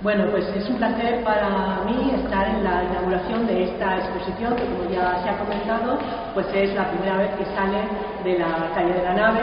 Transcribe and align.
Bueno, 0.00 0.26
pues 0.30 0.46
es 0.54 0.68
un 0.68 0.76
placer 0.76 1.24
para 1.24 1.82
mí 1.84 2.12
estar 2.22 2.46
en 2.46 2.62
la 2.62 2.84
inauguración 2.84 3.48
de 3.48 3.64
esta 3.64 3.96
exposición 3.96 4.54
que, 4.54 4.62
como 4.66 4.88
ya 4.88 5.20
se 5.24 5.28
ha 5.28 5.36
comentado, 5.38 5.98
pues 6.34 6.46
es 6.54 6.72
la 6.76 6.88
primera 6.88 7.16
vez 7.16 7.30
que 7.34 7.44
sale 7.46 7.82
de 8.22 8.38
la 8.38 8.70
calle 8.76 8.92
de 8.92 9.02
la 9.02 9.14
nave, 9.14 9.40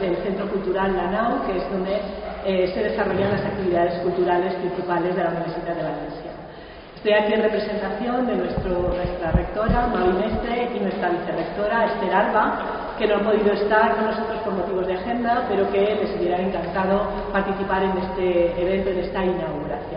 del 0.00 0.16
Centro 0.24 0.48
Cultural 0.50 0.96
La 0.96 1.08
Nau, 1.08 1.46
que 1.46 1.56
es 1.56 1.70
donde 1.70 2.00
eh, 2.44 2.72
se 2.74 2.82
desarrollan 2.82 3.30
las 3.30 3.44
actividades 3.44 3.94
culturales 4.02 4.52
principales 4.54 5.14
de 5.14 5.22
la 5.22 5.30
Universidad 5.30 5.76
de 5.76 5.82
Valencia. 5.84 6.32
Estoy 6.96 7.12
aquí 7.14 7.34
en 7.34 7.42
representación 7.42 8.26
de 8.26 8.36
nuestro, 8.36 8.94
nuestra 8.94 9.30
rectora, 9.32 9.86
Mavi 9.86 10.12
Mestre, 10.18 10.70
y 10.74 10.80
nuestra 10.80 11.10
vicerrectora, 11.10 11.86
Esther 11.86 12.14
Alba, 12.14 12.58
que 12.96 13.08
no 13.08 13.16
han 13.16 13.24
podido 13.24 13.52
estar 13.52 13.96
con 13.96 14.06
nosotros 14.06 14.38
por 14.44 14.52
motivos 14.54 14.86
de 14.86 14.94
agenda, 14.94 15.44
pero 15.48 15.68
que 15.72 15.80
les 15.80 16.16
hubiera 16.16 16.38
encantado 16.38 17.08
participar 17.32 17.82
en 17.82 17.98
este 17.98 18.62
evento, 18.62 18.90
en 18.90 18.98
esta 19.00 19.24
inauguración. 19.24 19.91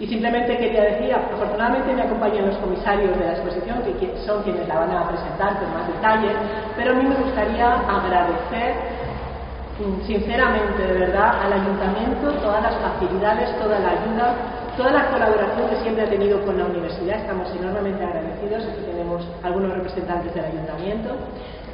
Y 0.00 0.06
simplemente 0.06 0.56
quería 0.56 0.82
decir, 0.82 1.12
afortunadamente 1.12 1.92
me 1.92 2.02
acompañan 2.02 2.46
los 2.46 2.56
comisarios 2.56 3.16
de 3.18 3.24
la 3.24 3.32
exposición, 3.32 3.82
que 3.82 4.16
son 4.24 4.42
quienes 4.42 4.66
la 4.66 4.80
van 4.80 4.90
a 4.90 5.08
presentar 5.08 5.60
con 5.60 5.72
más 5.74 5.86
detalle, 5.86 6.30
pero 6.74 6.92
a 6.92 6.94
mí 6.94 7.04
me 7.04 7.14
gustaría 7.16 7.74
agradecer 7.84 8.74
mm, 9.78 10.06
sinceramente, 10.06 10.86
de 10.86 10.98
verdad, 11.00 11.44
al 11.44 11.52
ayuntamiento 11.52 12.32
todas 12.40 12.62
las 12.62 12.74
facilidades, 12.76 13.54
toda 13.58 13.78
la 13.78 13.90
ayuda 13.90 14.34
toda 14.80 14.92
la 14.92 15.10
colaboración 15.10 15.68
que 15.68 15.76
siempre 15.82 16.04
ha 16.04 16.08
tenido 16.08 16.40
con 16.42 16.56
la 16.56 16.64
universidad. 16.64 17.20
Estamos 17.20 17.50
enormemente 17.54 18.02
agradecidos. 18.02 18.64
Aquí 18.64 18.80
tenemos 18.86 19.28
algunos 19.42 19.72
representantes 19.74 20.34
del 20.34 20.44
ayuntamiento. 20.46 21.10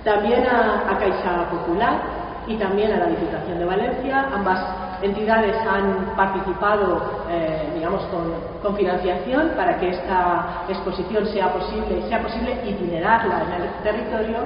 También 0.03 0.45
a, 0.47 0.99
Caixa 0.99 1.49
Popular 1.51 2.26
y 2.47 2.57
también 2.57 2.93
a 2.93 2.99
la 2.99 3.07
Diputación 3.07 3.59
de 3.59 3.65
Valencia. 3.65 4.29
Ambas 4.35 4.61
entidades 5.03 5.57
han 5.67 6.17
participado, 6.17 7.25
eh, 7.31 7.69
digamos, 7.75 8.03
con, 8.05 8.57
financiación 8.77 9.53
para 9.57 9.79
que 9.79 9.91
esta 9.91 10.65
exposición 10.69 11.25
sea 11.29 11.53
posible, 11.53 12.03
sea 12.09 12.21
posible 12.21 12.59
itinerarla 12.67 13.45
en 13.45 13.63
el 13.63 13.69
territorio 13.85 14.39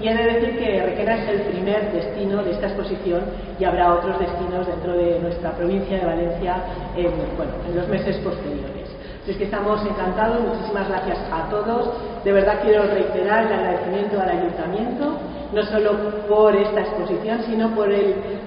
y 0.00 0.08
he 0.08 0.14
de 0.14 0.24
decir 0.24 0.58
que 0.58 0.82
Requena 0.82 1.14
es 1.14 1.28
el 1.28 1.40
primer 1.42 1.92
destino 1.92 2.42
de 2.42 2.50
esta 2.50 2.66
exposición 2.66 3.22
y 3.60 3.64
habrá 3.64 3.94
otros 3.94 4.18
destinos 4.18 4.66
dentro 4.66 4.92
de 4.94 5.20
nuestra 5.20 5.52
provincia 5.52 5.98
de 5.98 6.04
Valencia 6.04 6.56
en, 6.96 7.12
bueno, 7.36 7.52
en 7.68 7.76
los 7.76 7.86
meses 7.88 8.16
posteriores. 8.16 8.90
Es 9.26 9.36
que 9.36 9.44
estamos 9.44 9.80
encantados, 9.86 10.40
muchísimas 10.40 10.88
gracias 10.88 11.18
a 11.30 11.48
todos. 11.50 11.90
De 12.24 12.32
verdad 12.32 12.58
quiero 12.62 12.82
reiterar 12.82 13.46
el 13.46 13.52
agradecimiento 13.52 14.20
al 14.20 14.28
ayuntamiento, 14.28 15.09
no 15.52 15.62
solo 15.64 15.92
por 16.28 16.54
esta 16.54 16.80
exposición, 16.80 17.42
sino 17.42 17.74
por 17.74 17.88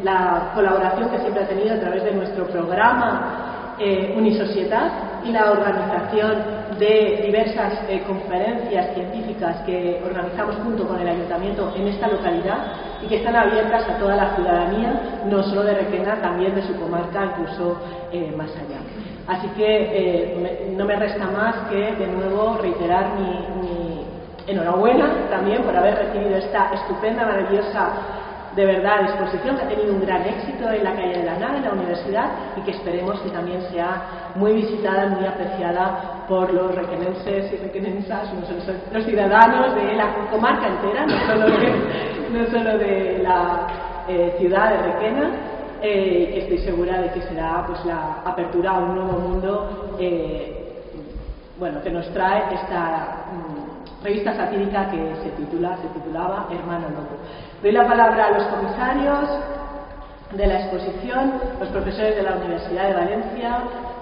la 0.04 0.52
colaboración 0.56 1.10
que 1.10 1.20
siempre 1.20 1.44
ha 1.44 1.48
tenido 1.48 1.76
a 1.76 1.80
través 1.80 2.04
de 2.04 2.14
nuestro 2.14 2.46
programa 2.48 3.76
eh, 3.80 4.14
Unisociedad 4.16 4.92
y 5.26 5.32
la 5.32 5.52
organización 5.52 6.64
de 6.80 7.24
diversas 7.26 7.74
eh, 7.90 8.04
conferencias 8.06 8.94
científicas 8.94 9.62
que 9.66 10.02
organizamos 10.06 10.56
junto 10.58 10.88
con 10.88 11.00
el 11.00 11.08
ayuntamiento 11.08 11.74
en 11.76 11.88
esta 11.88 12.08
localidad 12.08 12.58
y 13.02 13.08
que 13.08 13.18
están 13.18 13.36
abiertas 13.36 13.90
a 13.90 13.98
toda 13.98 14.16
la 14.16 14.36
ciudadanía, 14.36 15.22
no 15.26 15.44
solo 15.44 15.64
de 15.64 15.74
Requena, 15.76 16.22
también 16.22 16.56
de 16.56 16.62
su 16.62 16.76
comarca, 16.76 17.26
incluso 17.26 17.78
eh, 18.12 18.34
más 18.36 18.50
allá. 18.52 18.80
Así 19.28 19.48
que 19.56 19.64
eh, 19.66 20.74
no 20.76 20.86
me 20.86 20.96
resta 20.96 21.26
más 21.28 21.56
que 21.70 21.96
de 21.96 22.08
nuevo 22.08 22.58
reiterar 22.62 23.16
mi 23.16 23.83
enhorabuena 24.48 25.30
también 25.30 25.64
por 25.64 25.76
haber 25.76 25.96
recibido 25.96 26.38
esta 26.38 26.72
estupenda, 26.74 27.26
maravillosa 27.26 27.92
de 28.56 28.66
verdad 28.66 29.02
exposición 29.02 29.58
que 29.58 29.64
ha 29.64 29.68
tenido 29.68 29.94
un 29.94 30.02
gran 30.02 30.22
éxito 30.22 30.70
en 30.70 30.84
la 30.84 30.94
calle 30.94 31.18
de 31.18 31.24
la 31.24 31.38
nave, 31.38 31.58
en 31.58 31.64
la 31.64 31.72
universidad, 31.72 32.26
y 32.56 32.62
que 32.62 32.72
esperemos 32.72 33.20
que 33.22 33.30
también 33.30 33.62
sea 33.72 34.32
muy 34.36 34.54
visitada, 34.54 35.10
muy 35.10 35.26
apreciada 35.26 36.26
por 36.28 36.54
los 36.54 36.74
requenenses 36.76 37.52
y 37.52 37.58
requenensas, 37.58 38.30
los 38.92 39.06
ciudadanos 39.06 39.76
de 39.76 39.96
la 39.96 40.14
comarca 40.30 40.68
entera, 40.68 41.06
no 41.06 42.46
solo 42.52 42.78
de, 42.78 43.20
la 43.24 43.68
eh, 44.08 44.36
ciudad 44.40 44.70
de 44.70 44.94
Requena. 44.94 45.32
Eh, 45.82 46.40
estoy 46.44 46.60
segura 46.60 47.02
de 47.02 47.12
que 47.12 47.22
será 47.24 47.66
pues, 47.68 47.84
la 47.86 48.22
apertura 48.24 48.72
a 48.72 48.80
un 48.80 48.96
nuevo 48.96 49.20
mundo 49.20 49.96
eh, 50.00 50.64
bueno, 51.60 51.82
que 51.84 51.90
nos 51.90 52.08
trae 52.14 52.56
esta 52.56 53.26
mm, 53.32 53.63
revista 54.04 54.36
satírica 54.36 54.90
que 54.90 55.16
se 55.24 55.30
titula, 55.32 55.78
se 55.78 55.88
titulaba 55.88 56.48
Hermano 56.52 56.90
Lobo. 56.90 57.18
Doy 57.62 57.72
la 57.72 57.88
palabra 57.88 58.28
a 58.28 58.32
los 58.32 58.44
comisarios 58.48 59.30
de 60.32 60.48
la 60.48 60.60
exposición, 60.62 61.34
los 61.60 61.70
profesores 61.70 62.16
de 62.16 62.24
la 62.24 62.36
Universidad 62.36 62.88
de 62.90 62.94
Valencia, 62.94 63.58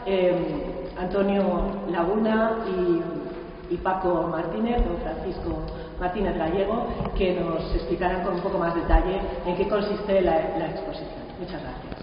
eh, 0.06 0.90
Antonio 1.00 1.84
Laguna 1.90 2.58
y, 2.68 3.78
Paco 3.78 4.28
Martínez, 4.30 4.82
o 4.82 5.02
Francisco 5.02 5.64
Martínez 5.98 6.38
Gallego, 6.38 6.88
que 7.18 7.40
nos 7.40 7.74
explicarán 7.74 8.22
con 8.22 8.36
un 8.36 8.42
poco 8.42 8.58
más 8.58 8.76
detalle 8.76 9.22
en 9.46 9.56
qué 9.56 9.68
consiste 9.68 10.22
la 10.22 10.66
exposición. 10.68 11.22
Muchas 11.40 11.62
gracias. 11.62 12.02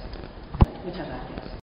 Muchas 0.85 1.07
gracias. 1.07 1.58